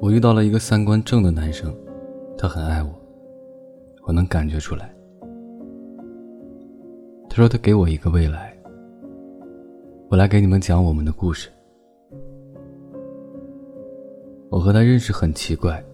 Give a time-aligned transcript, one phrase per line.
[0.00, 1.74] 我遇到了一个三观正的男生，
[2.38, 2.90] 他很爱我，
[4.06, 4.94] 我能感觉出来。
[7.28, 8.56] 他说他给我一个未来，
[10.08, 11.50] 我来给你们讲我们的故事。
[14.48, 15.84] 我和他认识很奇怪，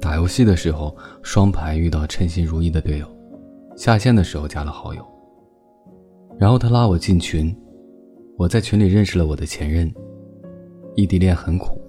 [0.00, 3.06] 打游戏的时候双排遇到称心如意的队友，
[3.76, 5.02] 下线的时候加了好友。
[6.36, 7.56] 然后他拉我进群，
[8.36, 9.92] 我在群里认识了我的前任。
[10.96, 11.80] 异地恋很苦，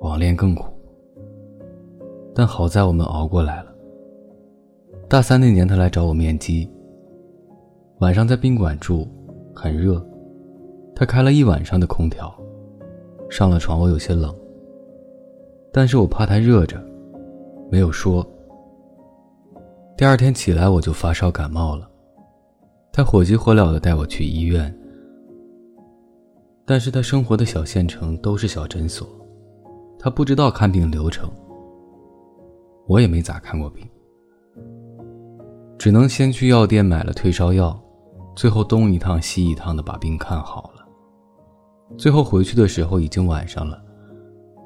[0.00, 0.64] 网恋更苦，
[2.34, 3.74] 但好在我们熬过来了。
[5.08, 6.66] 大三那年，他来找我面基。
[7.98, 9.06] 晚上在宾馆住，
[9.54, 10.02] 很热，
[10.94, 12.34] 他开了一晚上的空调。
[13.28, 14.34] 上了床，我有些冷，
[15.70, 16.82] 但是我怕他热着，
[17.70, 18.26] 没有说。
[19.94, 21.86] 第二天起来我就发烧感冒了，
[22.92, 24.74] 他火急火燎的带我去医院，
[26.68, 29.08] 但是他生活的小县城都是小诊所，
[29.98, 31.26] 他不知道看病流程，
[32.86, 33.88] 我也没咋看过病，
[35.78, 37.82] 只能先去药店买了退烧药。
[38.36, 40.86] 最后东一趟西一趟的把病看好了，
[41.96, 43.82] 最后回去的时候已经晚上了，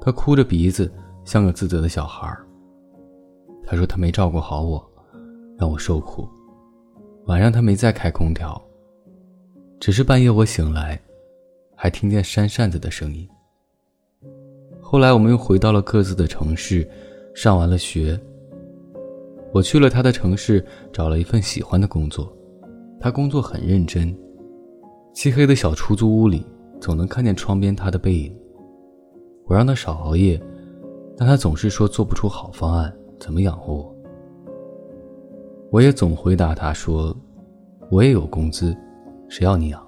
[0.01, 0.91] 他哭着鼻子
[1.23, 2.45] 像个自责的小孩儿
[3.65, 4.91] 他说他没照顾好我，
[5.57, 6.27] 让我受苦。
[7.27, 8.61] 晚上他没再开空调，
[9.79, 11.01] 只是半夜我醒来，
[11.83, 13.27] 还听见扇扇子的声音。
[14.79, 16.89] 后来我们又回到了各自的城市，
[17.35, 18.17] 上完了学。
[19.51, 22.33] 我去了他的城市，找了一份喜欢的工作。
[23.01, 24.17] 他工作很认真，
[25.13, 26.47] 漆黑的小出租屋里
[26.79, 28.33] 总能看见窗边他的背影。
[29.43, 30.41] 我让他少熬夜，
[31.17, 33.95] 但他总是说做不出好方案，怎么养活我？
[35.69, 37.13] 我也总回答他说，
[37.91, 38.73] 我也有工资，
[39.27, 39.85] 谁要你养？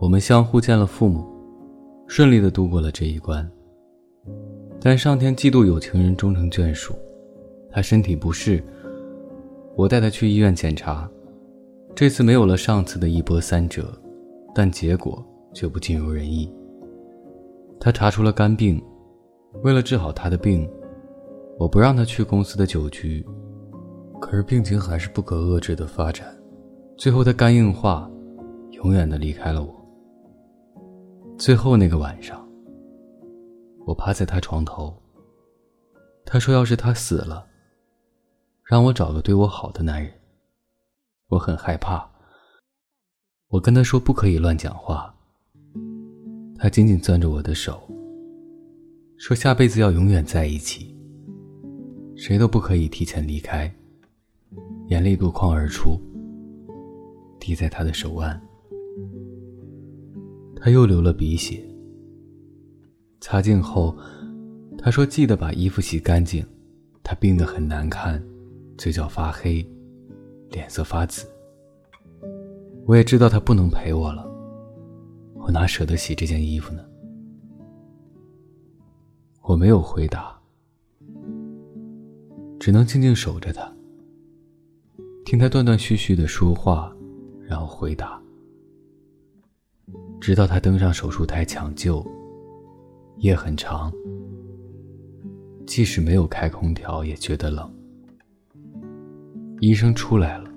[0.00, 1.26] 我们相互见了父母，
[2.06, 3.48] 顺利的度过了这一关。
[4.80, 6.94] 但上天嫉妒有情人终成眷属，
[7.68, 8.62] 他身体不适，
[9.74, 11.10] 我带他去医院检查。
[11.96, 13.92] 这次没有了上次的一波三折，
[14.54, 15.20] 但结果
[15.52, 16.48] 却不尽如人意。
[17.80, 18.80] 他查出了肝病，
[19.64, 20.70] 为了治好他的病，
[21.58, 23.26] 我不让他去公司的酒局，
[24.20, 26.24] 可是病情还是不可遏制的发展，
[26.96, 28.08] 最后他肝硬化，
[28.70, 29.74] 永远的离开了我。
[31.38, 32.44] 最后那个晚上，
[33.86, 34.92] 我趴在他床头，
[36.26, 37.46] 他说要是他死了，
[38.64, 40.12] 让我找个对我好的男人。
[41.28, 42.10] 我很害怕，
[43.50, 45.14] 我跟他说不可以乱讲话。
[46.58, 47.88] 他紧紧攥着我的手，
[49.16, 50.92] 说下辈子要永远在一起，
[52.16, 53.72] 谁都不可以提前离开。
[54.88, 56.00] 眼泪夺眶而出，
[57.38, 58.40] 滴在他的手腕。
[60.60, 61.62] 他又流了鼻血，
[63.20, 63.96] 擦净后，
[64.76, 66.44] 他说记得把衣服洗干净。
[67.02, 68.22] 他病得很难看，
[68.76, 69.66] 嘴角发黑。
[70.50, 71.26] 脸色发紫，
[72.86, 74.26] 我也知道他不能陪我了，
[75.34, 76.82] 我哪舍得洗这件衣服呢？
[79.42, 80.38] 我没有回答，
[82.58, 83.70] 只能静静守着他，
[85.26, 86.90] 听他断断续续的说话，
[87.42, 88.18] 然后回答，
[90.20, 92.04] 直到他登上手术台抢救。
[93.18, 93.92] 夜很长，
[95.66, 97.68] 即使没有开空调，也觉得冷。
[99.60, 100.48] 医生出来了，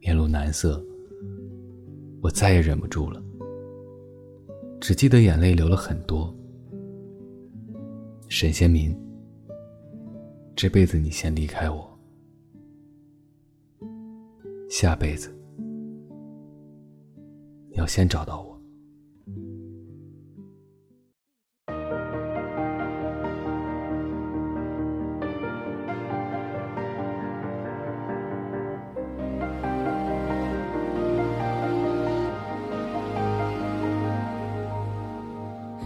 [0.00, 0.84] 面露难色。
[2.20, 3.22] 我再也忍不住了，
[4.80, 6.34] 只记得眼泪流了很多。
[8.28, 8.92] 沈先民，
[10.56, 11.88] 这辈子你先离开我，
[14.68, 15.32] 下辈子
[17.76, 18.56] 要先找到我。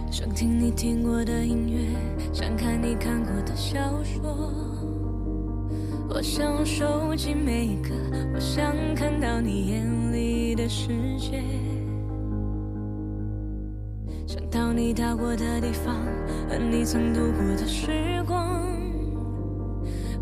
[0.09, 1.93] 想听你听过的音乐，
[2.33, 4.51] 想看你看过的小说。
[6.09, 7.89] 我想收集每一个，
[8.33, 11.41] 我想看到你眼里的世界。
[14.31, 15.93] 想到你到过的地方，
[16.47, 18.61] 和你曾度过的时光。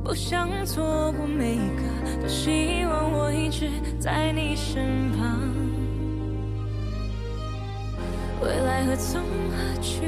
[0.03, 3.69] 不想错过每一个，多希望我一直
[3.99, 5.39] 在你身旁。
[8.41, 10.01] 未来何从何去？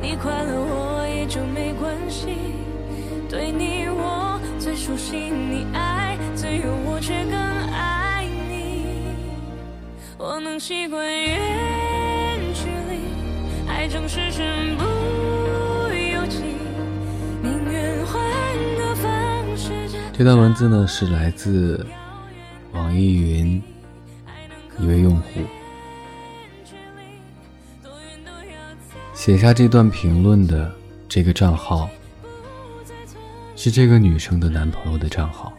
[0.00, 2.28] 你快乐我也就没关系。
[3.28, 7.34] 对你我最熟悉，你爱自由我却更
[7.72, 8.86] 爱你。
[10.16, 11.75] 我能习惯远，
[13.86, 16.42] 爱总是身不由己，
[17.40, 18.20] 宁愿换
[18.76, 19.70] 个方式。
[20.12, 21.86] 这段文字呢，是来自
[22.72, 23.62] 网易云
[24.80, 25.40] 一位用户
[29.14, 30.74] 写下这段评论的
[31.08, 31.88] 这个账号，
[33.54, 35.52] 是这个女生的男朋友的账号。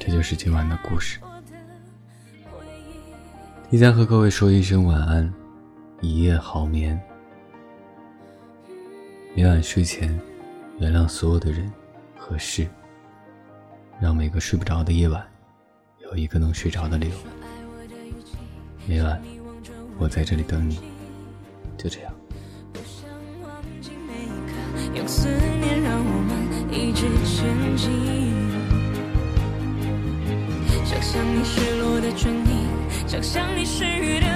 [0.00, 1.20] 这就是今晚的故事。
[3.70, 5.32] 提前和各位说一声晚安，
[6.02, 7.00] 一夜好眠。
[9.36, 10.20] 每晚睡前，
[10.80, 11.72] 原谅所有的人
[12.18, 12.66] 和事，
[14.00, 15.24] 让每个睡不着的夜晚，
[16.00, 17.14] 有一个能睡着的理由。
[18.84, 19.22] 每晚，
[19.96, 20.80] 我在这里等你。
[21.78, 22.12] 就这样。
[24.94, 26.32] 用思念让我们
[26.68, 27.88] 一直前进。
[30.84, 32.66] 想象你失落的唇印，
[33.06, 34.31] 想象你失语的。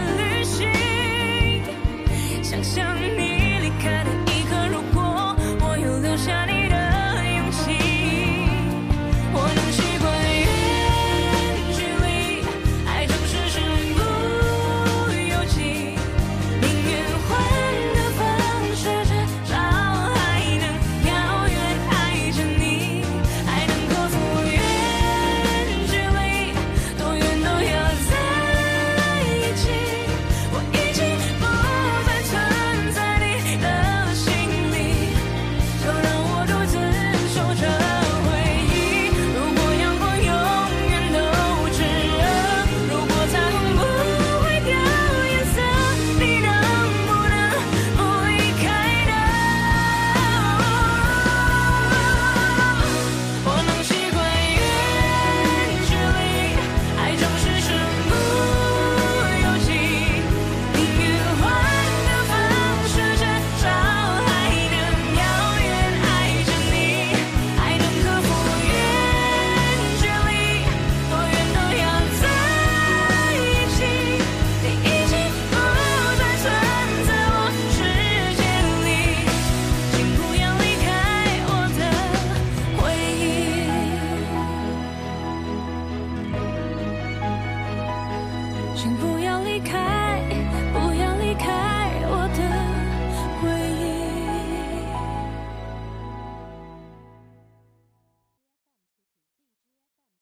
[88.77, 89.16] 幸福